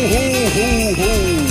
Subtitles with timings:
[0.00, 1.50] ho, ho, ho.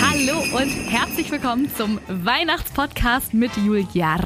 [0.00, 4.20] Hallo und herzlich willkommen zum Weihnachtspodcast mit Juliar.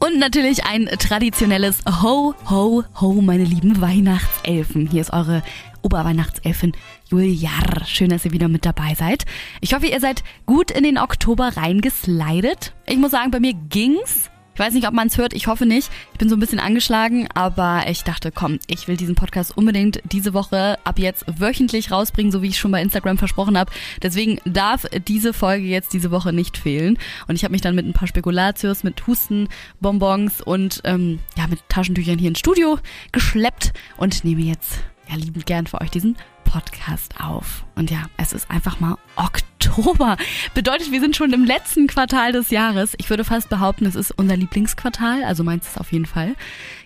[0.00, 4.88] Und natürlich ein traditionelles Ho, Ho, Ho, meine lieben Weihnachtselfen.
[4.88, 5.42] Hier ist eure
[5.82, 6.72] Oberweihnachtselfin
[7.08, 7.84] Juliar.
[7.86, 9.26] Schön, dass ihr wieder mit dabei seid.
[9.60, 12.72] Ich hoffe, ihr seid gut in den Oktober reingeslidet.
[12.86, 14.30] Ich muss sagen, bei mir ging's.
[14.60, 15.90] Ich weiß nicht, ob man es hört, ich hoffe nicht.
[16.12, 20.02] Ich bin so ein bisschen angeschlagen, aber ich dachte, komm, ich will diesen Podcast unbedingt
[20.04, 23.72] diese Woche ab jetzt wöchentlich rausbringen, so wie ich schon bei Instagram versprochen habe.
[24.02, 26.98] Deswegen darf diese Folge jetzt diese Woche nicht fehlen.
[27.26, 29.48] Und ich habe mich dann mit ein paar Spekulatius, mit Husten,
[29.80, 32.78] Bonbons und ähm, ja, mit Taschentüchern hier ins Studio
[33.12, 36.16] geschleppt und nehme jetzt ja liebend gern für euch diesen
[36.50, 37.64] Podcast auf.
[37.76, 40.16] Und ja, es ist einfach mal Oktober.
[40.52, 42.94] Bedeutet, wir sind schon im letzten Quartal des Jahres.
[42.98, 46.34] Ich würde fast behaupten, es ist unser Lieblingsquartal, also meins ist auf jeden Fall.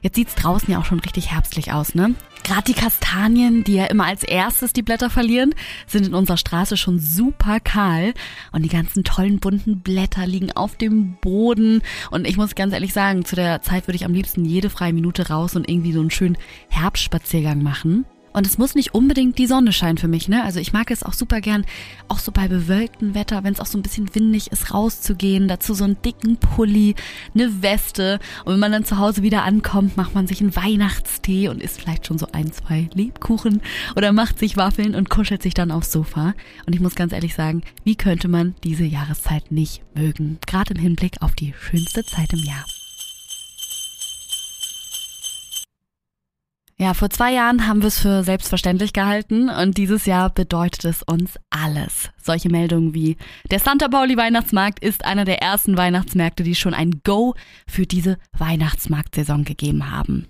[0.03, 2.15] Jetzt sieht's draußen ja auch schon richtig herbstlich aus, ne?
[2.43, 5.55] Gerade die Kastanien, die ja immer als erstes die Blätter verlieren,
[5.87, 8.13] sind in unserer Straße schon super kahl.
[8.53, 11.81] Und die ganzen tollen bunten Blätter liegen auf dem Boden.
[12.11, 14.93] Und ich muss ganz ehrlich sagen, zu der Zeit würde ich am liebsten jede freie
[14.93, 16.37] Minute raus und irgendwie so einen schönen
[16.69, 18.05] Herbstspaziergang machen.
[18.35, 20.43] Und es muss nicht unbedingt die Sonne scheinen für mich, ne?
[20.43, 21.65] Also ich mag es auch super gern,
[22.09, 25.73] auch so bei bewölktem Wetter, wenn es auch so ein bisschen windig ist, rauszugehen, dazu
[25.73, 26.97] so einen dicken Pulli,
[27.33, 28.19] eine Weste.
[28.45, 31.81] Und wenn man dann zu Hause wieder ankommt, macht man sich einen Weihnachtstee und isst
[31.81, 33.63] vielleicht schon so ein, zwei Lebkuchen
[33.95, 36.35] oder macht sich Waffeln und kuschelt sich dann aufs Sofa.
[36.67, 40.39] Und ich muss ganz ehrlich sagen, wie könnte man diese Jahreszeit nicht mögen?
[40.45, 42.65] Gerade im Hinblick auf die schönste Zeit im Jahr.
[46.77, 51.03] Ja, vor zwei Jahren haben wir es für selbstverständlich gehalten und dieses Jahr bedeutet es
[51.05, 52.11] uns alles.
[52.21, 53.17] Solche Meldungen wie
[53.51, 57.35] der Santa Pauli Weihnachtsmarkt ist einer der ersten Weihnachtsmärkte, die schon ein Go
[57.69, 60.27] für diese Weihnachtsmarktsaison gegeben haben.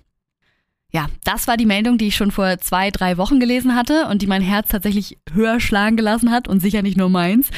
[0.95, 4.21] Ja, das war die Meldung, die ich schon vor zwei, drei Wochen gelesen hatte und
[4.21, 7.49] die mein Herz tatsächlich höher schlagen gelassen hat und sicher nicht nur meins,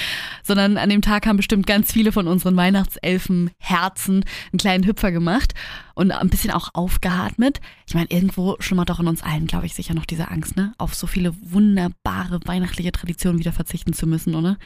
[0.42, 5.12] sondern an dem Tag haben bestimmt ganz viele von unseren Weihnachtselfen Herzen einen kleinen Hüpfer
[5.12, 5.53] gemacht
[5.94, 7.62] und ein bisschen auch aufgeatmet.
[7.88, 10.74] Ich meine, irgendwo schlummert doch in uns allen, glaube ich, sicher noch diese Angst, ne?
[10.80, 14.58] Auf so viele wunderbare weihnachtliche Traditionen wieder verzichten zu müssen, oder?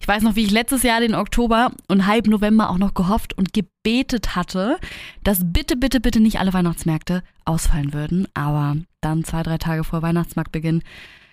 [0.00, 3.32] Ich weiß noch, wie ich letztes Jahr den Oktober und halb November auch noch gehofft
[3.38, 4.78] und gebetet hatte,
[5.24, 8.26] dass bitte, bitte, bitte nicht alle Weihnachtsmärkte ausfallen würden.
[8.34, 10.82] Aber dann zwei, drei Tage vor Weihnachtsmarktbeginn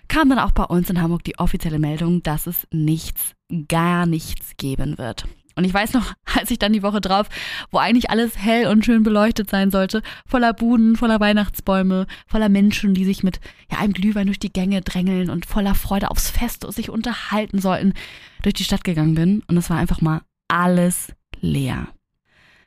[0.08, 3.32] kam dann auch bei uns in Hamburg die offizielle Meldung, dass es nichts,
[3.68, 5.26] gar nichts geben wird.
[5.56, 7.28] Und ich weiß noch, als ich dann die Woche drauf,
[7.70, 12.94] wo eigentlich alles hell und schön beleuchtet sein sollte, voller Buden, voller Weihnachtsbäume, voller Menschen,
[12.94, 13.40] die sich mit
[13.70, 17.60] ja, einem Glühwein durch die Gänge drängeln und voller Freude aufs Fest und sich unterhalten
[17.60, 17.94] sollten,
[18.42, 19.42] durch die Stadt gegangen bin.
[19.48, 21.88] Und es war einfach mal alles leer.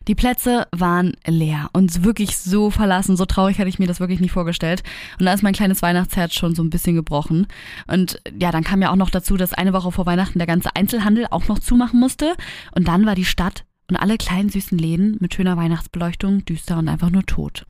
[0.08, 4.20] Die Plätze waren leer und wirklich so verlassen, so traurig hatte ich mir das wirklich
[4.20, 4.82] nicht vorgestellt.
[5.20, 7.48] Und da ist mein kleines Weihnachtsherz schon so ein bisschen gebrochen.
[7.86, 10.76] Und ja, dann kam ja auch noch dazu, dass eine Woche vor Weihnachten der ganze
[10.76, 12.36] Einzelhandel auch noch zumachen musste.
[12.74, 16.88] Und dann war die Stadt und alle kleinen süßen Läden mit schöner Weihnachtsbeleuchtung düster und
[16.88, 17.66] einfach nur tot.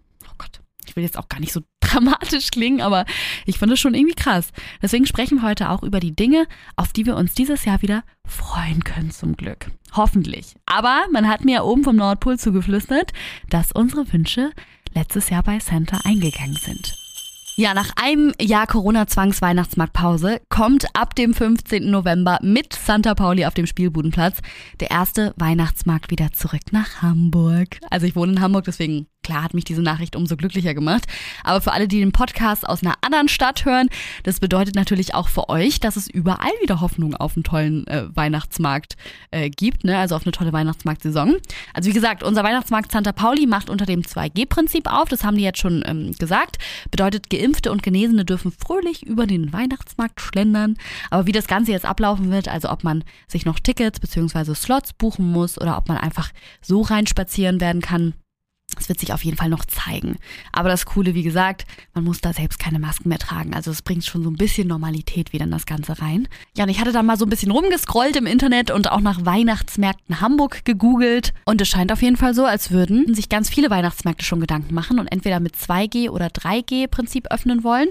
[0.89, 3.05] Ich will jetzt auch gar nicht so dramatisch klingen, aber
[3.45, 4.51] ich fand es schon irgendwie krass.
[4.81, 8.03] Deswegen sprechen wir heute auch über die Dinge, auf die wir uns dieses Jahr wieder
[8.27, 9.71] freuen können zum Glück.
[9.93, 10.55] Hoffentlich.
[10.65, 13.11] Aber man hat mir oben vom Nordpol zugeflüstert,
[13.49, 14.51] dass unsere Wünsche
[14.93, 16.95] letztes Jahr bei Santa eingegangen sind.
[17.59, 21.91] Ja, nach einem Jahr Corona-Zwangs-Weihnachtsmarktpause kommt ab dem 15.
[21.91, 24.37] November mit Santa Pauli auf dem Spielbudenplatz
[24.79, 27.79] der erste Weihnachtsmarkt wieder zurück nach Hamburg.
[27.89, 31.05] Also ich wohne in Hamburg, deswegen Klar hat mich diese Nachricht umso glücklicher gemacht.
[31.43, 33.89] Aber für alle, die den Podcast aus einer anderen Stadt hören,
[34.23, 38.05] das bedeutet natürlich auch für euch, dass es überall wieder Hoffnung auf einen tollen äh,
[38.15, 38.95] Weihnachtsmarkt
[39.31, 39.97] äh, gibt, ne?
[39.97, 41.37] also auf eine tolle Weihnachtsmarktsaison.
[41.73, 45.09] Also wie gesagt, unser Weihnachtsmarkt Santa Pauli macht unter dem 2G-Prinzip auf.
[45.09, 46.57] Das haben die jetzt schon ähm, gesagt.
[46.89, 50.77] Bedeutet, Geimpfte und Genesene dürfen fröhlich über den Weihnachtsmarkt schlendern.
[51.11, 54.55] Aber wie das Ganze jetzt ablaufen wird, also ob man sich noch Tickets bzw.
[54.55, 58.13] Slots buchen muss oder ob man einfach so reinspazieren werden kann,
[58.77, 60.17] das wird sich auf jeden Fall noch zeigen.
[60.51, 63.53] Aber das Coole, wie gesagt, man muss da selbst keine Masken mehr tragen.
[63.53, 66.27] Also es bringt schon so ein bisschen Normalität wieder in das Ganze rein.
[66.57, 69.25] Ja, und ich hatte dann mal so ein bisschen rumgescrollt im Internet und auch nach
[69.25, 71.33] Weihnachtsmärkten Hamburg gegoogelt.
[71.45, 74.73] Und es scheint auf jeden Fall so, als würden sich ganz viele Weihnachtsmärkte schon Gedanken
[74.73, 77.89] machen und entweder mit 2G oder 3G Prinzip öffnen wollen.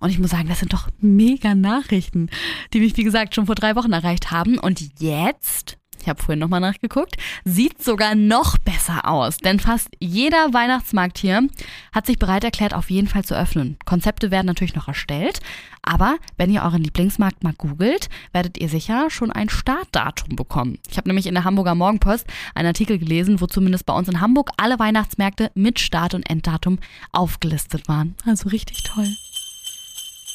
[0.00, 2.30] Und ich muss sagen, das sind doch mega Nachrichten,
[2.72, 4.58] die mich, wie gesagt, schon vor drei Wochen erreicht haben.
[4.58, 9.38] Und jetzt ich habe vorhin nochmal nachgeguckt, sieht sogar noch besser aus.
[9.38, 11.46] Denn fast jeder Weihnachtsmarkt hier
[11.92, 13.76] hat sich bereit erklärt, auf jeden Fall zu öffnen.
[13.84, 15.40] Konzepte werden natürlich noch erstellt,
[15.82, 20.78] aber wenn ihr euren Lieblingsmarkt mal googelt, werdet ihr sicher schon ein Startdatum bekommen.
[20.90, 24.20] Ich habe nämlich in der Hamburger Morgenpost einen Artikel gelesen, wo zumindest bei uns in
[24.20, 26.78] Hamburg alle Weihnachtsmärkte mit Start- und Enddatum
[27.12, 28.14] aufgelistet waren.
[28.26, 29.08] Also richtig toll.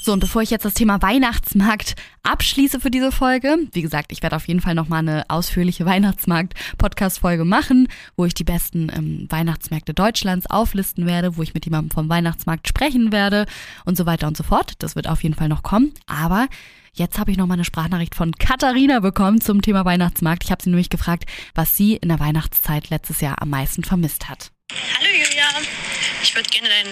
[0.06, 4.22] So, und bevor ich jetzt das Thema Weihnachtsmarkt abschließe für diese Folge, wie gesagt, ich
[4.22, 9.96] werde auf jeden Fall nochmal eine ausführliche Weihnachtsmarkt-Podcast-Folge machen, wo ich die besten ähm, Weihnachtsmärkte
[9.96, 13.48] Deutschlands auflisten werde, wo ich mit jemandem vom Weihnachtsmarkt sprechen werde
[13.84, 14.74] und so weiter und so fort.
[14.78, 15.92] Das wird auf jeden Fall noch kommen.
[16.06, 16.50] Aber
[16.98, 20.46] Jetzt habe ich noch mal eine Sprachnachricht von Katharina bekommen zum Thema Weihnachtsmarkt.
[20.46, 24.30] Ich habe sie nämlich gefragt, was sie in der Weihnachtszeit letztes Jahr am meisten vermisst
[24.30, 24.55] hat.
[24.76, 25.48] Hallo Julia,
[26.22, 26.88] ich würde gerne dein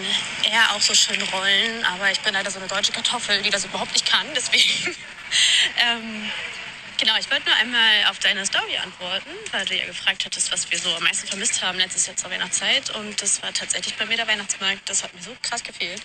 [0.51, 3.65] R auch so schön rollen, aber ich bin leider so eine deutsche Kartoffel, die das
[3.65, 4.25] überhaupt nicht kann.
[4.33, 4.95] Deswegen,
[5.77, 6.31] ähm,
[6.97, 10.71] genau, ich wollte nur einmal auf deine Story antworten, weil du ja gefragt hattest, was
[10.71, 12.89] wir so am meisten vermisst haben letztes Jahr zur Weihnachtszeit.
[12.91, 14.87] Und das war tatsächlich bei mir der Weihnachtsmarkt.
[14.87, 16.01] Das hat mir so krass gefehlt.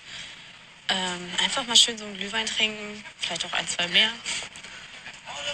[0.89, 4.11] Ähm, einfach mal schön so einen Glühwein trinken, vielleicht auch ein, zwei mehr.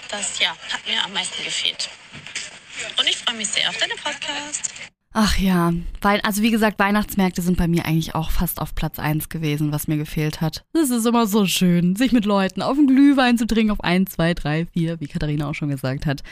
[0.09, 1.91] Das ja, hat mir am meisten gefehlt.
[2.97, 4.71] Und ich freue mich sehr auf deine Podcast.
[5.17, 8.99] Ach ja, weil, also wie gesagt, Weihnachtsmärkte sind bei mir eigentlich auch fast auf Platz
[8.99, 10.65] 1 gewesen, was mir gefehlt hat.
[10.73, 14.11] Es ist immer so schön, sich mit Leuten auf einen Glühwein zu trinken, auf 1,
[14.11, 16.25] 2, 3, 4, wie Katharina auch schon gesagt hat.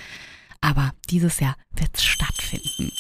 [0.61, 2.90] Aber dieses Jahr wird's stattfinden.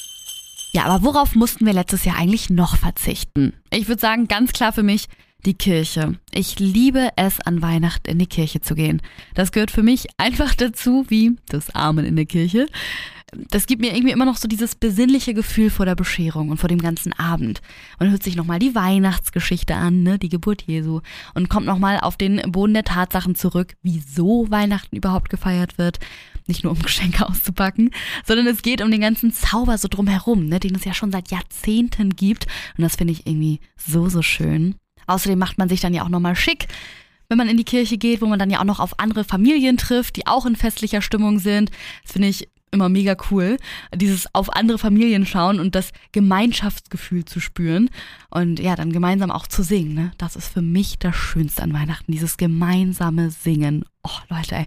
[0.70, 3.52] Ja, aber worauf mussten wir letztes Jahr eigentlich noch verzichten?
[3.70, 5.08] Ich würde sagen, ganz klar für mich,
[5.44, 6.14] die Kirche.
[6.32, 9.02] Ich liebe es, an Weihnachten in die Kirche zu gehen.
[9.34, 12.68] Das gehört für mich einfach dazu, wie das Amen in der Kirche
[13.32, 16.68] das gibt mir irgendwie immer noch so dieses besinnliche Gefühl vor der Bescherung und vor
[16.68, 17.62] dem ganzen Abend.
[17.98, 21.00] Man hört sich nochmal die Weihnachtsgeschichte an, ne, die Geburt Jesu,
[21.34, 25.98] und kommt nochmal auf den Boden der Tatsachen zurück, wieso Weihnachten überhaupt gefeiert wird.
[26.46, 27.90] Nicht nur um Geschenke auszupacken,
[28.26, 31.30] sondern es geht um den ganzen Zauber so drumherum, ne, den es ja schon seit
[31.30, 32.46] Jahrzehnten gibt.
[32.76, 34.74] Und das finde ich irgendwie so, so schön.
[35.06, 36.68] Außerdem macht man sich dann ja auch nochmal schick
[37.28, 39.78] wenn man in die Kirche geht, wo man dann ja auch noch auf andere Familien
[39.78, 41.70] trifft, die auch in festlicher Stimmung sind.
[42.02, 43.58] Das finde ich immer mega cool,
[43.94, 47.90] dieses auf andere Familien schauen und das Gemeinschaftsgefühl zu spüren
[48.30, 49.94] und ja, dann gemeinsam auch zu singen.
[49.94, 50.12] Ne?
[50.18, 53.84] Das ist für mich das Schönste an Weihnachten, dieses gemeinsame Singen.
[54.04, 54.66] Oh Leute, ey,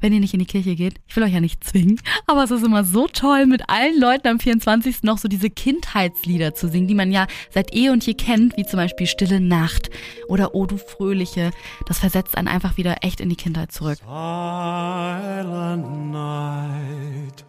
[0.00, 2.50] wenn ihr nicht in die Kirche geht, ich will euch ja nicht zwingen, aber es
[2.50, 5.04] ist immer so toll, mit allen Leuten am 24.
[5.04, 8.66] noch so diese Kindheitslieder zu singen, die man ja seit eh und je kennt, wie
[8.66, 9.88] zum Beispiel Stille Nacht
[10.28, 11.50] oder O du Fröhliche.
[11.86, 13.96] Das versetzt einen einfach wieder echt in die Kindheit zurück.
[14.00, 17.46] Silent night.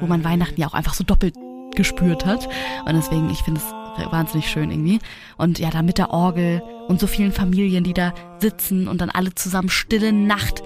[0.00, 1.36] Wo man Weihnachten ja auch einfach so doppelt
[1.76, 2.48] gespürt hat.
[2.86, 4.98] Und deswegen, ich finde es wahnsinnig schön irgendwie.
[5.36, 9.10] Und ja, da mit der Orgel und so vielen Familien, die da sitzen und dann
[9.10, 10.62] alle zusammen stille Nacht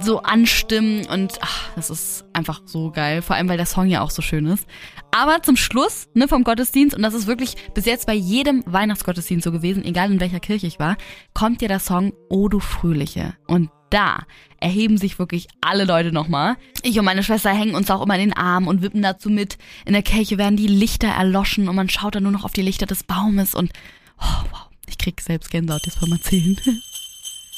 [0.00, 4.00] so anstimmen und ach, das ist einfach so geil, vor allem weil der Song ja
[4.00, 4.66] auch so schön ist.
[5.10, 9.44] Aber zum Schluss ne, vom Gottesdienst, und das ist wirklich bis jetzt bei jedem Weihnachtsgottesdienst
[9.44, 10.96] so gewesen, egal in welcher Kirche ich war,
[11.32, 13.34] kommt ja der Song O du Fröhliche.
[13.46, 14.24] Und da
[14.60, 16.56] erheben sich wirklich alle Leute nochmal.
[16.82, 19.58] Ich und meine Schwester hängen uns auch immer in den Arm und wippen dazu mit.
[19.84, 22.62] In der Kirche werden die Lichter erloschen und man schaut dann nur noch auf die
[22.62, 23.72] Lichter des Baumes und
[24.18, 26.58] oh, wow, ich krieg selbst Gänsehaut jetzt beim Erzählen.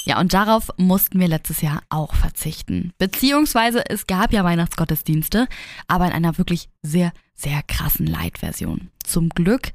[0.07, 2.93] Ja, und darauf mussten wir letztes Jahr auch verzichten.
[2.97, 5.49] Beziehungsweise es gab ja Weihnachtsgottesdienste,
[5.89, 8.93] aber in einer wirklich sehr, sehr krassen Light-Version.
[9.03, 9.73] Zum Glück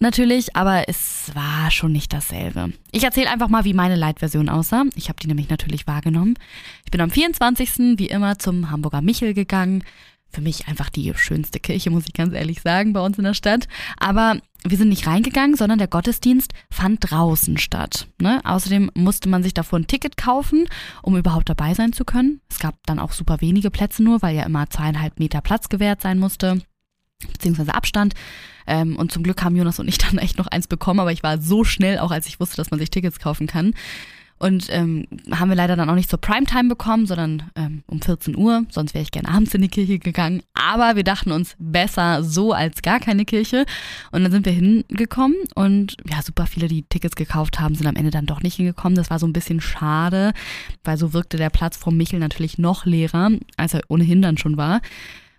[0.00, 2.72] natürlich, aber es war schon nicht dasselbe.
[2.92, 4.84] Ich erzähle einfach mal, wie meine Light-Version aussah.
[4.94, 6.34] Ich habe die nämlich natürlich wahrgenommen.
[6.84, 7.98] Ich bin am 24.
[7.98, 9.84] wie immer zum Hamburger Michel gegangen.
[10.30, 13.32] Für mich einfach die schönste Kirche, muss ich ganz ehrlich sagen, bei uns in der
[13.32, 13.66] Stadt.
[13.98, 18.08] Aber wir sind nicht reingegangen, sondern der Gottesdienst fand draußen statt.
[18.20, 18.42] Ne?
[18.44, 20.66] Außerdem musste man sich davor ein Ticket kaufen,
[21.02, 22.42] um überhaupt dabei sein zu können.
[22.50, 26.02] Es gab dann auch super wenige Plätze nur, weil ja immer zweieinhalb Meter Platz gewährt
[26.02, 26.60] sein musste
[27.32, 28.14] beziehungsweise Abstand.
[28.66, 31.22] Ähm, und zum Glück haben Jonas und ich dann echt noch eins bekommen, aber ich
[31.22, 33.74] war so schnell, auch als ich wusste, dass man sich Tickets kaufen kann.
[34.40, 38.36] Und ähm, haben wir leider dann auch nicht zur Primetime bekommen, sondern ähm, um 14
[38.36, 38.64] Uhr.
[38.70, 40.42] Sonst wäre ich gerne abends in die Kirche gegangen.
[40.54, 43.66] Aber wir dachten uns, besser so als gar keine Kirche.
[44.12, 47.96] Und dann sind wir hingekommen und ja, super viele, die Tickets gekauft haben, sind am
[47.96, 48.94] Ende dann doch nicht hingekommen.
[48.94, 50.32] Das war so ein bisschen schade,
[50.84, 54.56] weil so wirkte der Platz vom Michel natürlich noch leerer, als er ohnehin dann schon
[54.56, 54.80] war.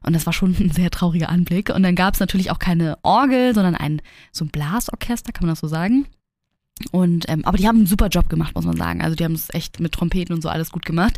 [0.01, 1.69] Und das war schon ein sehr trauriger Anblick.
[1.69, 4.01] Und dann gab es natürlich auch keine Orgel, sondern ein
[4.31, 6.07] so ein Blasorchester, kann man das so sagen.
[6.91, 9.01] Und, ähm, aber die haben einen super Job gemacht, muss man sagen.
[9.01, 11.17] Also die haben es echt mit Trompeten und so alles gut gemacht.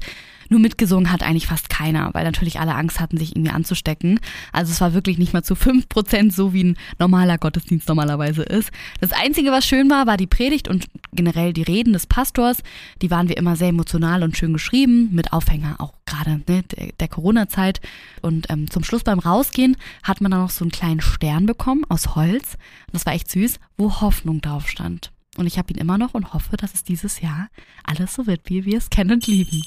[0.51, 4.19] Nur mitgesungen hat eigentlich fast keiner, weil natürlich alle Angst hatten, sich irgendwie anzustecken.
[4.51, 8.43] Also es war wirklich nicht mal zu fünf Prozent so, wie ein normaler Gottesdienst normalerweise
[8.43, 8.69] ist.
[8.99, 12.63] Das Einzige, was schön war, war die Predigt und generell die Reden des Pastors.
[13.01, 16.91] Die waren wie immer sehr emotional und schön geschrieben, mit Aufhänger auch gerade ne, der,
[16.99, 17.79] der Corona-Zeit.
[18.21, 21.85] Und ähm, zum Schluss beim Rausgehen hat man dann noch so einen kleinen Stern bekommen
[21.87, 22.57] aus Holz.
[22.91, 25.13] Das war echt süß, wo Hoffnung drauf stand.
[25.37, 27.47] Und ich habe ihn immer noch und hoffe, dass es dieses Jahr
[27.83, 29.63] alles so wird, wie wir es kennen und lieben.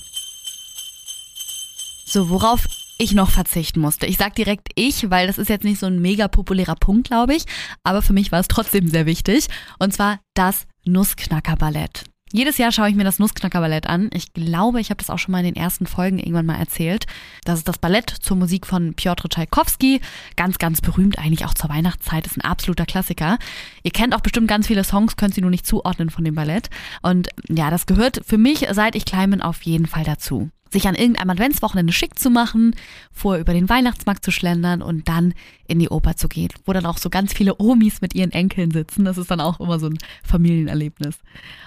[2.06, 2.66] So, worauf
[2.98, 4.06] ich noch verzichten musste.
[4.06, 7.34] Ich sag direkt ich, weil das ist jetzt nicht so ein mega populärer Punkt, glaube
[7.34, 7.44] ich,
[7.82, 9.48] aber für mich war es trotzdem sehr wichtig.
[9.78, 12.04] Und zwar das Nussknacker-Ballett.
[12.36, 14.10] Jedes Jahr schaue ich mir das Nussknacker-Ballett an.
[14.12, 17.06] Ich glaube, ich habe das auch schon mal in den ersten Folgen irgendwann mal erzählt.
[17.44, 20.00] Das ist das Ballett zur Musik von Piotr Tchaikovsky.
[20.34, 22.26] Ganz, ganz berühmt, eigentlich auch zur Weihnachtszeit.
[22.26, 23.38] Ist ein absoluter Klassiker.
[23.84, 26.70] Ihr kennt auch bestimmt ganz viele Songs, könnt sie nur nicht zuordnen von dem Ballett.
[27.02, 30.86] Und ja, das gehört für mich, seit ich klein bin, auf jeden Fall dazu sich
[30.86, 32.74] an irgendeinem Adventswochenende schick zu machen,
[33.10, 35.32] vorher über den Weihnachtsmarkt zu schlendern und dann
[35.66, 38.70] in die Oper zu gehen, wo dann auch so ganz viele Omis mit ihren Enkeln
[38.70, 39.06] sitzen.
[39.06, 41.16] Das ist dann auch immer so ein Familienerlebnis.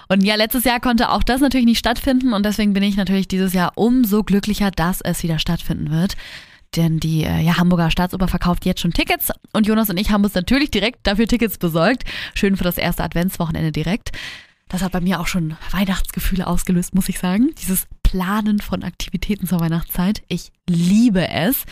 [0.07, 3.27] Und ja, letztes Jahr konnte auch das natürlich nicht stattfinden und deswegen bin ich natürlich
[3.27, 6.15] dieses Jahr umso glücklicher, dass es wieder stattfinden wird.
[6.75, 10.23] Denn die äh, ja, Hamburger Staatsoper verkauft jetzt schon Tickets und Jonas und ich haben
[10.23, 12.03] uns natürlich direkt dafür Tickets besorgt.
[12.35, 14.11] Schön für das erste Adventswochenende direkt.
[14.69, 17.51] Das hat bei mir auch schon Weihnachtsgefühle ausgelöst, muss ich sagen.
[17.61, 20.21] Dieses Planen von Aktivitäten zur Weihnachtszeit.
[20.29, 21.65] Ich liebe es.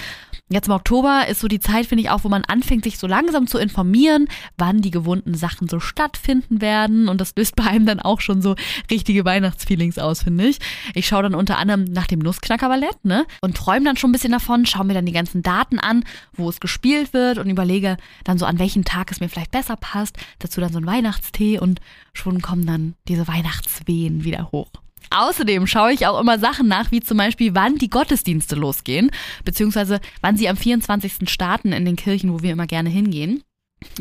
[0.50, 3.08] Jetzt im Oktober ist so die Zeit, finde ich auch, wo man anfängt, sich so
[3.08, 4.28] langsam zu informieren,
[4.58, 7.08] wann die gewohnten Sachen so stattfinden werden.
[7.08, 8.58] Und das löst bei einem dann auch schon so
[8.92, 10.60] richtige Weihnachtsfeelings aus, finde ich.
[10.94, 13.26] Ich schaue dann unter anderem nach dem Nussknackerballett, ne?
[13.40, 16.50] Und träume dann schon ein bisschen davon, schaue mir dann die ganzen Daten an, wo
[16.50, 20.18] es gespielt wird und überlege dann so, an welchem Tag es mir vielleicht besser passt.
[20.40, 21.80] Dazu dann so ein Weihnachtstee und
[22.12, 24.70] schon kommen dann diese Weihnachtswehen wieder hoch.
[25.10, 29.12] Außerdem schaue ich auch immer Sachen nach, wie zum Beispiel, wann die Gottesdienste losgehen,
[29.44, 31.30] beziehungsweise wann sie am 24.
[31.30, 33.44] starten in den Kirchen, wo wir immer gerne hingehen.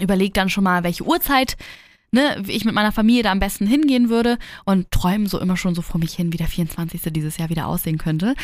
[0.00, 1.56] Überleg dann schon mal, welche Uhrzeit
[2.14, 5.74] ne, ich mit meiner Familie da am besten hingehen würde und träume so immer schon
[5.74, 7.02] so vor mich hin, wie der 24.
[7.12, 8.34] dieses Jahr wieder aussehen könnte.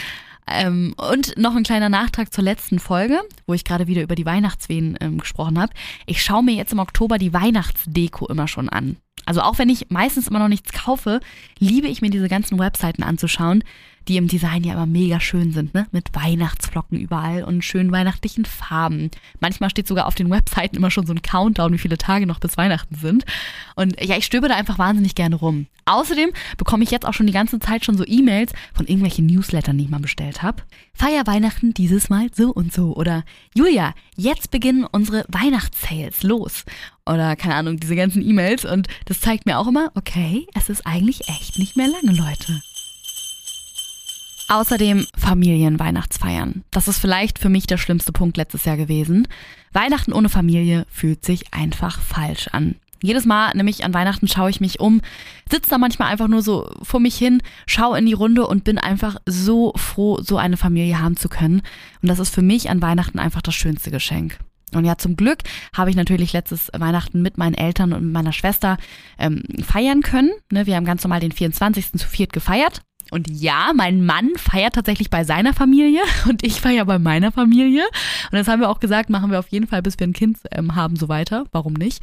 [0.47, 4.27] Ähm, und noch ein kleiner Nachtrag zur letzten Folge, wo ich gerade wieder über die
[4.27, 5.73] Weihnachtswehen ähm, gesprochen habe.
[6.07, 8.97] Ich schaue mir jetzt im Oktober die Weihnachtsdeko immer schon an.
[9.27, 11.21] Also auch wenn ich meistens immer noch nichts kaufe,
[11.59, 13.63] liebe ich mir diese ganzen Webseiten anzuschauen,
[14.09, 15.87] die im Design ja immer mega schön sind, ne?
[15.93, 19.11] Mit Weihnachtsflocken überall und schönen weihnachtlichen Farben.
[19.41, 22.41] Manchmal steht sogar auf den Webseiten immer schon so ein Countdown, wie viele Tage noch
[22.41, 23.25] bis Weihnachten sind.
[23.77, 25.67] Und ja, ich stöbe da einfach wahnsinnig gerne rum.
[25.85, 29.77] Außerdem bekomme ich jetzt auch schon die ganze Zeit schon so E-Mails von irgendwelchen Newslettern,
[29.77, 30.63] die ich mal bestellt habe.
[30.95, 32.95] Feier Weihnachten dieses Mal so und so.
[32.97, 33.25] Oder
[33.55, 36.23] Julia, jetzt beginnen unsere Weihnachtssales.
[36.23, 36.65] Los.
[37.11, 38.65] Oder keine Ahnung, diese ganzen E-Mails.
[38.65, 42.63] Und das zeigt mir auch immer, okay, es ist eigentlich echt nicht mehr lange, Leute.
[44.49, 46.65] Außerdem Familienweihnachtsfeiern.
[46.71, 49.29] Das ist vielleicht für mich der schlimmste Punkt letztes Jahr gewesen.
[49.73, 52.77] Weihnachten ohne Familie fühlt sich einfach falsch an.
[53.03, 55.01] Jedes Mal, nämlich an Weihnachten, schaue ich mich um,
[55.51, 58.77] sitze da manchmal einfach nur so vor mich hin, schaue in die Runde und bin
[58.79, 61.63] einfach so froh, so eine Familie haben zu können.
[62.03, 64.39] Und das ist für mich an Weihnachten einfach das schönste Geschenk.
[64.75, 65.39] Und ja, zum Glück
[65.75, 68.77] habe ich natürlich letztes Weihnachten mit meinen Eltern und meiner Schwester
[69.19, 70.31] ähm, feiern können.
[70.51, 71.93] Ne, wir haben ganz normal den 24.
[71.93, 72.83] zu viert gefeiert.
[73.11, 77.85] Und ja, mein Mann feiert tatsächlich bei seiner Familie und ich feiere bei meiner Familie.
[78.31, 80.39] Und das haben wir auch gesagt, machen wir auf jeden Fall, bis wir ein Kind
[80.53, 81.45] ähm, haben, so weiter.
[81.53, 82.03] Warum nicht?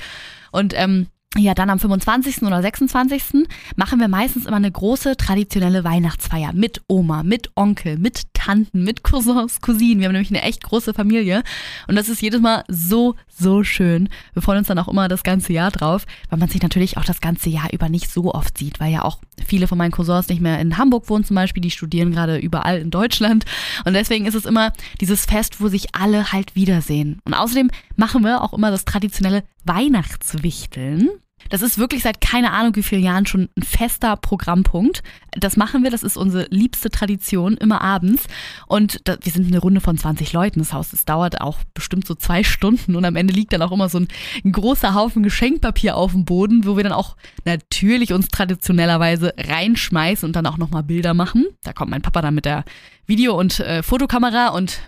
[0.52, 2.42] Und ähm, ja, dann am 25.
[2.44, 3.48] oder 26.
[3.76, 9.04] machen wir meistens immer eine große traditionelle Weihnachtsfeier mit Oma, mit Onkel, mit Tanten, mit
[9.04, 10.00] Cousins, Cousinen.
[10.00, 11.44] Wir haben nämlich eine echt große Familie
[11.88, 14.08] und das ist jedes Mal so, so schön.
[14.32, 17.04] Wir freuen uns dann auch immer das ganze Jahr drauf, weil man sich natürlich auch
[17.04, 20.30] das ganze Jahr über nicht so oft sieht, weil ja auch viele von meinen Cousins
[20.30, 23.44] nicht mehr in Hamburg wohnen zum Beispiel, die studieren gerade überall in Deutschland
[23.84, 27.20] und deswegen ist es immer dieses Fest, wo sich alle halt wiedersehen.
[27.25, 31.10] Und außerdem machen wir auch immer das traditionelle Weihnachtswichteln.
[31.50, 35.04] Das ist wirklich seit keine Ahnung wie vielen Jahren schon ein fester Programmpunkt.
[35.32, 38.25] Das machen wir, das ist unsere liebste Tradition, immer abends.
[38.68, 40.60] Und da, wir sind eine Runde von 20 Leuten.
[40.60, 43.72] Das Haus, das dauert auch bestimmt so zwei Stunden und am Ende liegt dann auch
[43.72, 44.08] immer so ein,
[44.44, 50.27] ein großer Haufen Geschenkpapier auf dem Boden, wo wir dann auch natürlich uns traditionellerweise reinschmeißen
[50.27, 51.46] und dann auch nochmal Bilder machen.
[51.63, 52.63] Da kommt mein Papa dann mit der
[53.06, 54.80] Video- und äh, Fotokamera und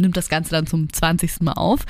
[0.00, 1.40] nimmt das Ganze dann zum 20.
[1.40, 1.84] Mal auf.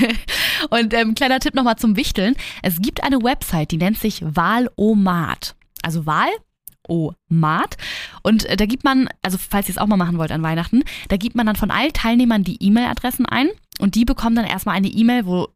[0.70, 2.36] und ähm, kleiner Tipp nochmal zum Wichteln.
[2.62, 5.56] Es gibt eine Website, die nennt sich Wahlomat.
[5.82, 6.30] Also Wahl
[6.88, 7.76] O-Mat.
[8.22, 10.82] Und äh, da gibt man, also falls ihr es auch mal machen wollt an Weihnachten,
[11.08, 13.48] da gibt man dann von allen Teilnehmern die E-Mail-Adressen ein
[13.78, 15.48] und die bekommen dann erstmal eine E-Mail, wo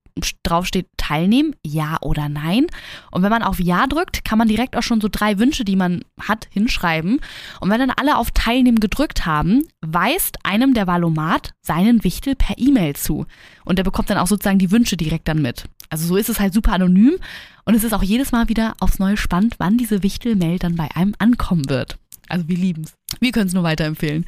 [0.43, 2.67] drauf steht teilnehmen, ja oder nein.
[3.11, 5.77] Und wenn man auf Ja drückt, kann man direkt auch schon so drei Wünsche, die
[5.77, 7.21] man hat, hinschreiben.
[7.61, 12.57] Und wenn dann alle auf Teilnehmen gedrückt haben, weist einem der Valomat seinen Wichtel per
[12.59, 13.27] E-Mail zu.
[13.65, 15.65] Und der bekommt dann auch sozusagen die Wünsche direkt dann mit.
[15.91, 17.17] Also so ist es halt super anonym
[17.65, 20.89] und es ist auch jedes Mal wieder aufs Neue spannend, wann diese Wichtelmail dann bei
[20.95, 21.99] einem ankommen wird.
[22.29, 22.95] Also wir lieben's.
[23.21, 24.27] Wir können es nur weiterempfehlen.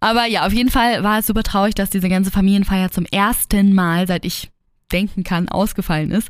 [0.00, 3.74] Aber ja, auf jeden Fall war es super traurig, dass diese ganze Familienfeier zum ersten
[3.74, 4.50] Mal, seit ich
[4.92, 6.28] denken kann, ausgefallen ist.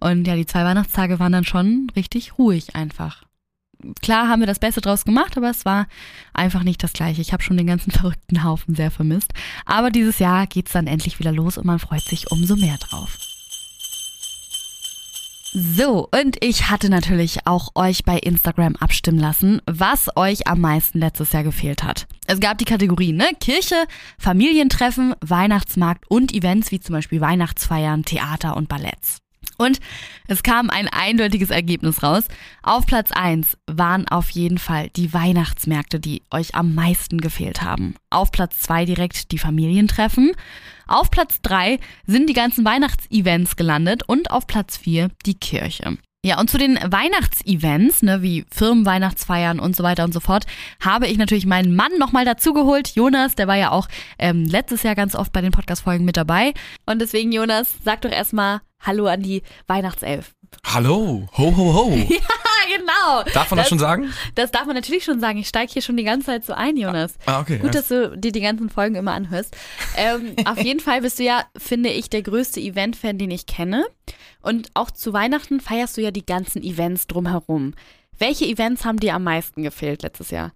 [0.00, 3.24] Und ja, die zwei Weihnachtstage waren dann schon richtig ruhig einfach.
[4.00, 5.86] Klar haben wir das Beste draus gemacht, aber es war
[6.32, 7.20] einfach nicht das Gleiche.
[7.20, 9.32] Ich habe schon den ganzen verrückten Haufen sehr vermisst.
[9.64, 13.18] Aber dieses Jahr geht's dann endlich wieder los und man freut sich umso mehr drauf.
[15.52, 20.98] So, und ich hatte natürlich auch euch bei Instagram abstimmen lassen, was euch am meisten
[20.98, 22.06] letztes Jahr gefehlt hat.
[22.26, 23.28] Es gab die Kategorien, ne?
[23.40, 23.86] Kirche,
[24.18, 29.18] Familientreffen, Weihnachtsmarkt und Events wie zum Beispiel Weihnachtsfeiern, Theater und Balletts.
[29.56, 29.80] Und
[30.26, 32.24] es kam ein eindeutiges Ergebnis raus.
[32.62, 37.94] Auf Platz 1 waren auf jeden Fall die Weihnachtsmärkte, die euch am meisten gefehlt haben.
[38.10, 40.32] Auf Platz 2 direkt die Familientreffen.
[40.86, 45.98] Auf Platz 3 sind die ganzen Weihnachtsevents gelandet und auf Platz 4 die Kirche.
[46.26, 50.44] Ja, und zu den Weihnachtsevents, ne, wie Firmenweihnachtsfeiern und so weiter und so fort,
[50.80, 52.96] habe ich natürlich meinen Mann nochmal dazugeholt.
[52.96, 53.86] Jonas, der war ja auch
[54.18, 56.52] ähm, letztes Jahr ganz oft bei den Podcast-Folgen mit dabei.
[56.84, 60.32] Und deswegen, Jonas, sag doch erstmal Hallo an die Weihnachtself.
[60.64, 61.90] Hallo, ho, ho, ho.
[62.10, 62.18] ja,
[62.68, 63.22] genau.
[63.34, 64.12] Darf man das, das, schon sagen?
[64.34, 65.38] Das darf man natürlich schon sagen.
[65.38, 67.14] Ich steige hier schon die ganze Zeit so ein, Jonas.
[67.26, 67.58] Ah, okay.
[67.58, 69.56] Gut, dass du dir die ganzen Folgen immer anhörst.
[69.96, 73.86] Ähm, auf jeden Fall bist du ja, finde ich, der größte Event-Fan, den ich kenne.
[74.40, 77.74] Und auch zu Weihnachten feierst du ja die ganzen Events drumherum.
[78.18, 80.52] Welche Events haben dir am meisten gefehlt letztes Jahr?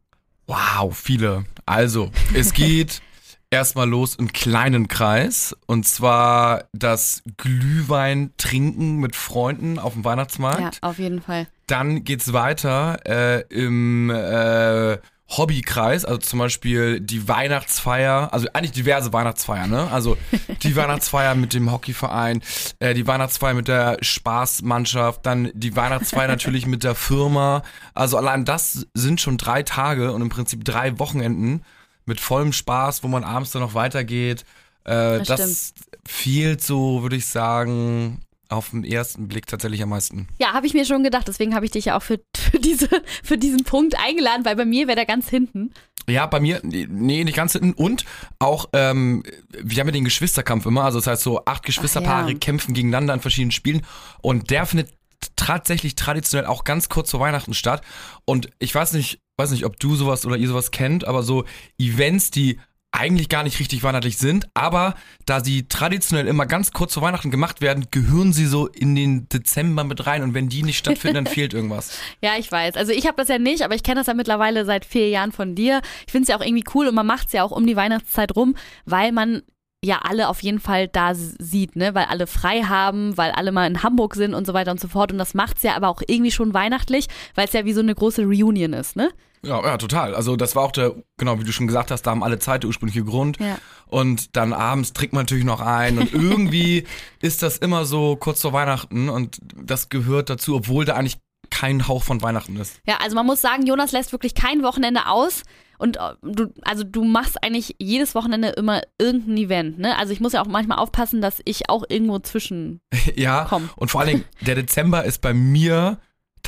[0.46, 1.44] Wow, viele.
[1.66, 3.02] Also, es geht
[3.50, 5.56] erstmal los im kleinen Kreis.
[5.66, 10.60] Und zwar das Glühwein trinken mit Freunden auf dem Weihnachtsmarkt.
[10.60, 11.46] Ja, auf jeden Fall.
[11.70, 14.98] Dann geht's weiter äh, im äh,
[15.28, 19.88] Hobbykreis, also zum Beispiel die Weihnachtsfeier, also eigentlich diverse Weihnachtsfeiern, ne?
[19.92, 20.16] Also
[20.64, 22.42] die Weihnachtsfeier mit dem Hockeyverein,
[22.80, 27.62] äh, die Weihnachtsfeier mit der Spaßmannschaft, dann die Weihnachtsfeier natürlich mit der Firma.
[27.94, 31.62] Also allein das sind schon drei Tage und im Prinzip drei Wochenenden
[32.06, 34.44] mit vollem Spaß, wo man abends dann noch weitergeht.
[34.82, 35.74] Äh, das, das
[36.04, 38.20] fehlt so, würde ich sagen,
[38.50, 40.28] auf den ersten Blick tatsächlich am meisten.
[40.38, 41.28] Ja, habe ich mir schon gedacht.
[41.28, 42.88] Deswegen habe ich dich ja auch für, für, diese,
[43.22, 45.72] für diesen Punkt eingeladen, weil bei mir wäre der ganz hinten.
[46.08, 47.72] Ja, bei mir, nee, nicht ganz hinten.
[47.72, 48.04] Und
[48.38, 50.84] auch, ähm, wir haben ja den Geschwisterkampf immer.
[50.84, 52.38] Also das heißt, so acht Geschwisterpaare ja.
[52.38, 53.82] kämpfen gegeneinander in verschiedenen Spielen.
[54.20, 54.92] Und der findet
[55.36, 57.82] tatsächlich traditionell auch ganz kurz vor Weihnachten statt.
[58.24, 61.44] Und ich weiß nicht, weiß nicht, ob du sowas oder ihr sowas kennt, aber so
[61.78, 62.58] Events, die
[62.92, 67.30] eigentlich gar nicht richtig weihnachtlich sind, aber da sie traditionell immer ganz kurz vor Weihnachten
[67.30, 71.24] gemacht werden, gehören sie so in den Dezember mit rein und wenn die nicht stattfinden,
[71.24, 71.98] dann fehlt irgendwas.
[72.22, 72.76] Ja, ich weiß.
[72.76, 75.32] Also ich habe das ja nicht, aber ich kenne das ja mittlerweile seit vier Jahren
[75.32, 75.80] von dir.
[76.06, 77.76] Ich finde es ja auch irgendwie cool und man macht es ja auch um die
[77.76, 79.42] Weihnachtszeit rum, weil man
[79.82, 81.94] ja alle auf jeden Fall da sieht, ne?
[81.94, 84.88] Weil alle frei haben, weil alle mal in Hamburg sind und so weiter und so
[84.88, 85.12] fort.
[85.12, 87.94] Und das macht's ja aber auch irgendwie schon weihnachtlich, weil es ja wie so eine
[87.94, 89.10] große Reunion ist, ne?
[89.42, 90.14] Ja, ja, total.
[90.14, 92.62] Also das war auch der, genau, wie du schon gesagt hast, da haben alle Zeit
[92.62, 93.38] der ursprüngliche Grund.
[93.40, 93.58] Ja.
[93.86, 95.98] Und dann abends trinkt man natürlich noch ein.
[95.98, 96.84] Und irgendwie
[97.20, 101.18] ist das immer so kurz vor Weihnachten und das gehört dazu, obwohl da eigentlich
[101.50, 102.80] kein Hauch von Weihnachten ist.
[102.86, 105.42] Ja, also man muss sagen, Jonas lässt wirklich kein Wochenende aus.
[105.78, 109.96] Und äh, du, also du machst eigentlich jedes Wochenende immer irgendein Event, ne?
[109.96, 112.80] Also ich muss ja auch manchmal aufpassen, dass ich auch irgendwo zwischen
[113.16, 113.70] ja, komm.
[113.76, 115.98] und vor allen Dingen, der Dezember ist bei mir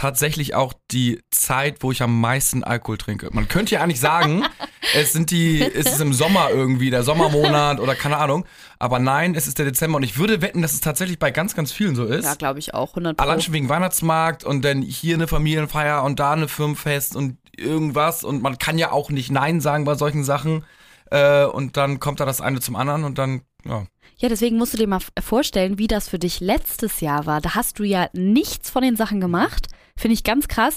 [0.03, 3.29] tatsächlich auch die Zeit, wo ich am meisten Alkohol trinke.
[3.31, 4.43] Man könnte ja eigentlich sagen,
[4.97, 8.45] es sind die, es ist im Sommer irgendwie, der Sommermonat oder keine Ahnung.
[8.81, 11.55] Aber nein, es ist der Dezember und ich würde wetten, dass es tatsächlich bei ganz,
[11.55, 12.25] ganz vielen so ist.
[12.25, 16.19] Ja, glaube ich auch, 100 Allein schon wegen Weihnachtsmarkt und dann hier eine Familienfeier und
[16.19, 20.25] da eine Firmenfest und irgendwas und man kann ja auch nicht Nein sagen bei solchen
[20.25, 20.65] Sachen.
[21.13, 23.87] Äh, und dann kommt da das eine zum anderen und dann, ja.
[24.17, 27.41] Ja, deswegen musst du dir mal vorstellen, wie das für dich letztes Jahr war.
[27.41, 29.69] Da hast du ja nichts von den Sachen gemacht.
[29.97, 30.77] Finde ich ganz krass.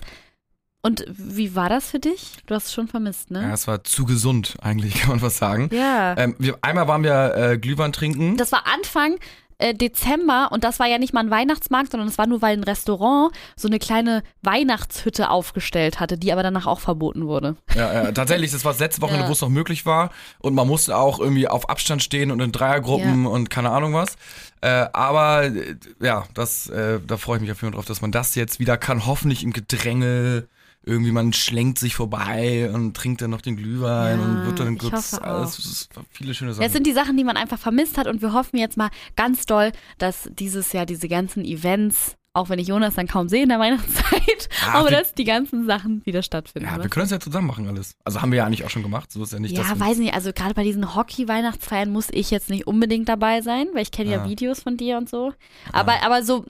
[0.82, 2.34] Und wie war das für dich?
[2.46, 3.42] Du hast es schon vermisst, ne?
[3.42, 5.70] Ja, es war zu gesund, eigentlich, kann man was sagen.
[5.72, 6.16] Ja.
[6.16, 8.38] Ähm, wir, einmal waren wir äh, Glühwein trinken.
[8.38, 9.18] Das war Anfang
[9.58, 12.58] äh, Dezember und das war ja nicht mal ein Weihnachtsmarkt, sondern es war nur, weil
[12.58, 17.56] ein Restaurant so eine kleine Weihnachtshütte aufgestellt hatte, die aber danach auch verboten wurde.
[17.76, 19.30] Ja, ja tatsächlich, das war das letzte Wochenende, ja.
[19.30, 22.52] wo es noch möglich war und man musste auch irgendwie auf Abstand stehen und in
[22.52, 23.30] Dreiergruppen ja.
[23.30, 24.16] und keine Ahnung was.
[24.62, 28.02] Äh, aber äh, ja, das, äh, da freue ich mich auf jeden Fall drauf, dass
[28.02, 30.48] man das jetzt wieder kann, hoffentlich im Gedränge
[30.86, 34.78] irgendwie man schlenkt sich vorbei und trinkt dann noch den Glühwein Ja, und wird dann
[34.78, 36.72] kurz, alles, viele schöne Das Sachen.
[36.72, 39.72] sind die Sachen, die man einfach vermisst hat und wir hoffen jetzt mal ganz doll,
[39.98, 43.60] dass dieses Jahr diese ganzen Events, auch wenn ich Jonas dann kaum sehe in der
[43.60, 46.68] Weihnachtszeit, Ja, aber dass die ganzen Sachen wieder stattfinden.
[46.70, 47.96] ja, wir können es ja zusammen machen alles.
[48.04, 49.98] Also haben wir ja eigentlich auch schon gemacht, so ist ja nicht, Ja, wir- weiß
[49.98, 53.92] nicht, also gerade bei diesen Hockey-Weihnachtsfeiern muss ich jetzt nicht unbedingt dabei sein, weil ich
[53.92, 54.18] kenne ja.
[54.24, 54.30] Ja.
[54.30, 55.34] Videos von dir und so.
[55.72, 56.46] Aber, aber so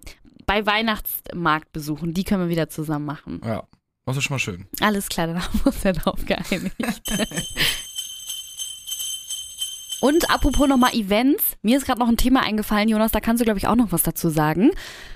[0.45, 3.41] bei Weihnachtsmarktbesuchen, die können wir wieder zusammen machen.
[3.43, 3.63] Ja,
[4.05, 4.67] das ist schon mal schön.
[4.81, 6.75] Alles klar, dann haben wir uns ja drauf geeinigt.
[10.01, 13.45] Und apropos nochmal Events, mir ist gerade noch ein Thema eingefallen, Jonas, da kannst du,
[13.45, 14.69] glaube ich, auch noch was dazu sagen.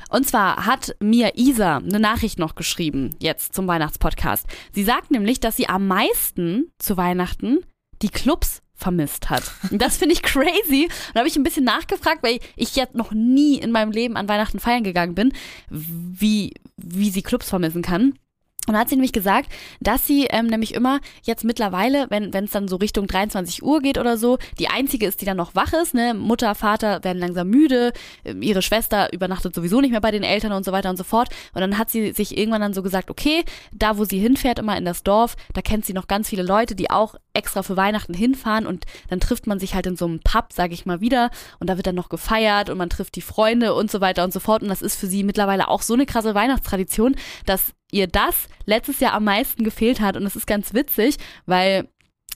[0.10, 4.48] Und zwar hat mir Isa eine Nachricht noch geschrieben, jetzt zum Weihnachtspodcast.
[4.74, 7.60] Sie sagt nämlich, dass sie am meisten zu Weihnachten
[8.02, 9.52] die Clubs vermisst hat.
[9.70, 10.86] Und das finde ich crazy.
[10.86, 14.18] Und da habe ich ein bisschen nachgefragt, weil ich ja noch nie in meinem Leben
[14.18, 15.34] an Weihnachten feiern gegangen bin,
[15.70, 18.18] wie, wie sie Clubs vermissen kann.
[18.70, 22.52] Und da hat sie nämlich gesagt, dass sie ähm, nämlich immer jetzt mittlerweile, wenn es
[22.52, 25.74] dann so Richtung 23 Uhr geht oder so, die einzige ist, die dann noch wach
[25.74, 25.96] ist.
[25.96, 26.14] Ne?
[26.14, 30.52] Mutter, Vater werden langsam müde, ähm, ihre Schwester übernachtet sowieso nicht mehr bei den Eltern
[30.52, 31.30] und so weiter und so fort.
[31.56, 34.78] Und dann hat sie sich irgendwann dann so gesagt, okay, da wo sie hinfährt, immer
[34.78, 38.14] in das Dorf, da kennt sie noch ganz viele Leute, die auch extra für Weihnachten
[38.14, 41.32] hinfahren und dann trifft man sich halt in so einem Pub, sage ich mal wieder,
[41.60, 44.32] und da wird dann noch gefeiert und man trifft die Freunde und so weiter und
[44.32, 44.62] so fort.
[44.62, 47.16] Und das ist für sie mittlerweile auch so eine krasse Weihnachtstradition,
[47.48, 50.16] dass ihr das letztes Jahr am meisten gefehlt hat.
[50.18, 51.88] Und es ist ganz witzig, weil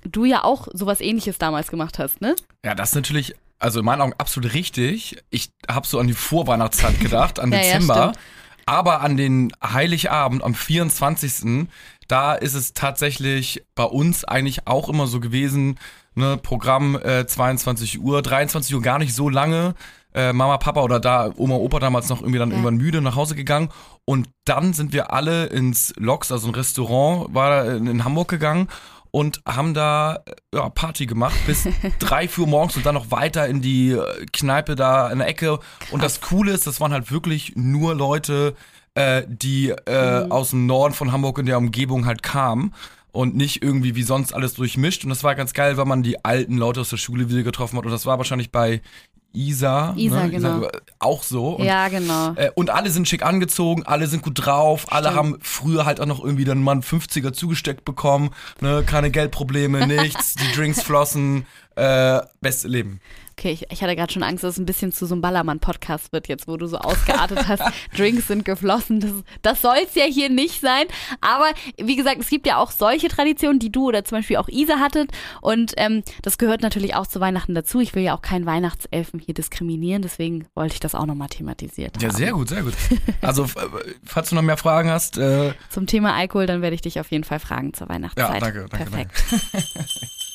[0.04, 2.36] du ja auch sowas ähnliches damals gemacht hast, ne?
[2.66, 5.18] Ja, das ist natürlich, also in meinen Augen absolut richtig.
[5.30, 7.96] Ich habe so an die Vorweihnachtszeit gedacht, an Ja, ja, Dezember.
[8.14, 8.18] stimmt.
[8.66, 11.68] aber an den Heiligabend am 24.
[12.08, 15.80] Da ist es tatsächlich bei uns eigentlich auch immer so gewesen,
[16.16, 19.76] ne, Programm äh, 22 Uhr, 23 Uhr gar nicht so lange.
[20.14, 22.56] Äh, Mama, Papa oder da Oma, Opa damals noch irgendwie dann Ja.
[22.56, 23.70] irgendwann müde nach Hause gegangen.
[24.06, 28.68] Und dann sind wir alle ins Loks, also ein Restaurant, war in, in Hamburg gegangen
[29.12, 31.68] und haben da äh, ja, Party gemacht bis
[32.00, 35.60] drei, Uhr morgens und dann noch weiter in die äh, Kneipe da in der Ecke.
[35.92, 38.56] Und das Coole ist, das waren halt wirklich nur Leute,
[38.96, 42.74] äh, die äh, aus dem Norden von Hamburg in der Umgebung halt kamen.
[43.12, 45.04] Und nicht irgendwie wie sonst alles durchmischt.
[45.04, 47.78] Und das war ganz geil, weil man die alten Leute aus der Schule wieder getroffen
[47.78, 47.86] hat.
[47.86, 48.82] Und das war wahrscheinlich bei
[49.36, 50.30] Isa, Isa, ne?
[50.30, 50.68] genau.
[51.00, 51.56] auch so.
[51.56, 52.34] Und ja, genau.
[52.36, 55.18] äh, und alle sind schick angezogen, alle sind gut drauf, alle Stimmt.
[55.18, 58.30] haben früher halt auch noch irgendwie dann mal einen 50er zugesteckt bekommen,
[58.62, 63.00] ne, keine Geldprobleme, nichts, die Drinks flossen, äh, beste Leben.
[63.36, 66.14] Okay, ich, ich hatte gerade schon Angst, dass es ein bisschen zu so einem Ballermann-Podcast
[66.14, 67.64] wird, jetzt wo du so ausgeartet hast.
[67.98, 69.00] Drinks sind geflossen.
[69.00, 70.86] Das, das soll es ja hier nicht sein.
[71.20, 74.50] Aber wie gesagt, es gibt ja auch solche Traditionen, die du oder zum Beispiel auch
[74.50, 75.10] Isa hattet.
[75.42, 77.80] Und ähm, das gehört natürlich auch zu Weihnachten dazu.
[77.80, 82.00] Ich will ja auch keinen Weihnachtselfen hier diskriminieren, deswegen wollte ich das auch nochmal thematisiert
[82.04, 82.16] Ja, haben.
[82.18, 82.74] sehr gut, sehr gut.
[83.22, 83.48] Also, äh,
[84.06, 87.10] falls du noch mehr Fragen hast, äh, Zum Thema Alkohol, dann werde ich dich auf
[87.10, 88.32] jeden Fall fragen zur Weihnachtszeit.
[88.32, 89.24] Ja, danke, danke, Perfekt.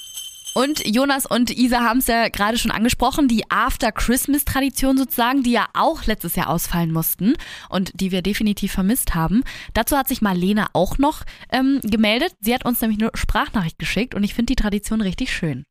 [0.54, 5.68] Und Jonas und Isa haben es ja gerade schon angesprochen, die After-Christmas-Tradition sozusagen, die ja
[5.74, 7.34] auch letztes Jahr ausfallen mussten
[7.68, 9.44] und die wir definitiv vermisst haben.
[9.74, 12.32] Dazu hat sich Marlene auch noch ähm, gemeldet.
[12.40, 15.64] Sie hat uns nämlich eine Sprachnachricht geschickt und ich finde die Tradition richtig schön.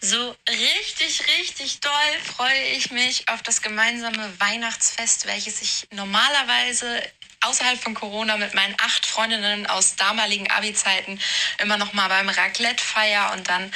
[0.00, 1.90] So richtig, richtig doll
[2.24, 6.86] freue ich mich auf das gemeinsame Weihnachtsfest, welches ich normalerweise
[7.42, 11.18] außerhalb von Corona mit meinen acht Freundinnen aus damaligen Abi-Zeiten
[11.58, 13.72] immer noch mal beim Raclette feier und dann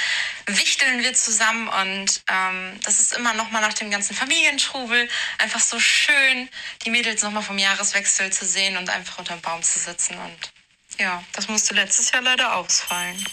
[0.47, 5.61] wichteln wir zusammen und ähm, das ist immer noch mal nach dem ganzen Familientrubel einfach
[5.61, 6.49] so schön,
[6.85, 10.53] die Mädels noch mal vom Jahreswechsel zu sehen und einfach unterm Baum zu sitzen und
[10.99, 13.25] ja, das musste letztes Jahr leider ausfallen.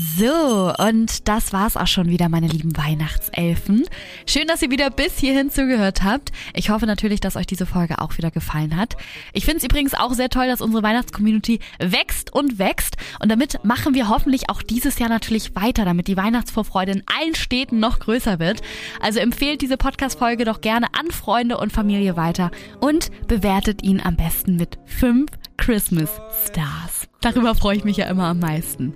[0.00, 3.84] So, und das war's auch schon wieder, meine lieben Weihnachtselfen.
[4.26, 6.30] Schön, dass ihr wieder bis hierhin zugehört habt.
[6.54, 8.96] Ich hoffe natürlich, dass euch diese Folge auch wieder gefallen hat.
[9.32, 12.96] Ich finde es übrigens auch sehr toll, dass unsere Weihnachtscommunity wächst und wächst.
[13.18, 17.34] Und damit machen wir hoffentlich auch dieses Jahr natürlich weiter, damit die Weihnachtsvorfreude in allen
[17.34, 18.60] Städten noch größer wird.
[19.00, 24.14] Also empfehlt diese Podcast-Folge doch gerne an Freunde und Familie weiter und bewertet ihn am
[24.14, 26.10] besten mit fünf Christmas
[26.46, 27.08] Stars.
[27.20, 28.94] Darüber freue ich mich ja immer am meisten.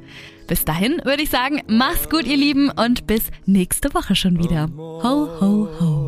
[0.52, 4.68] Bis dahin würde ich sagen, mach's gut, ihr Lieben, und bis nächste Woche schon wieder.
[4.76, 6.01] Ho, ho, ho.